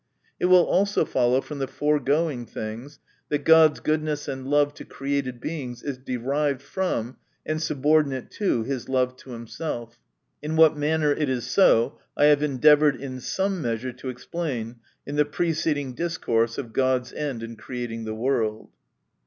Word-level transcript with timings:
—It 0.39 0.47
will 0.47 0.65
also 0.65 1.05
fol 1.05 1.29
low 1.29 1.41
from 1.41 1.59
the 1.59 1.67
foregoing 1.67 2.47
things, 2.47 2.97
that 3.29 3.45
God's 3.45 3.79
goodness 3.79 4.27
and 4.27 4.47
love 4.47 4.73
to 4.73 4.83
created 4.83 5.39
Beings, 5.39 5.83
is 5.83 5.99
derived 5.99 6.63
from, 6.63 7.17
and 7.45 7.61
subordinate 7.61 8.31
to 8.31 8.63
his 8.63 8.89
love 8.89 9.15
to 9.17 9.29
himself. 9.29 9.99
[In 10.41 10.55
what 10.55 10.75
manner 10.75 11.11
it 11.11 11.29
is 11.29 11.45
so, 11.45 11.99
I 12.17 12.23
have 12.25 12.41
endeavoured 12.41 12.95
in 12.95 13.19
some 13.19 13.61
measure 13.61 13.93
to 13.93 14.09
explain 14.09 14.77
in 15.05 15.17
the 15.17 15.23
preceding 15.25 15.93
discourse 15.93 16.57
of 16.57 16.73
God's 16.73 17.13
end 17.13 17.43
in 17.43 17.55
creating 17.55 18.05
the 18.05 18.15
World. 18.15 18.71